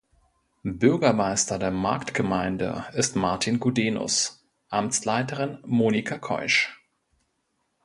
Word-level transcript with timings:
Bürgermeister 0.63 1.59
der 1.59 1.69
Marktgemeinde 1.69 2.85
ist 2.93 3.15
Martin 3.15 3.59
Gudenus, 3.59 4.43
Amtsleiterin 4.69 5.59
Monika 5.63 6.17
Keusch. 6.17 6.81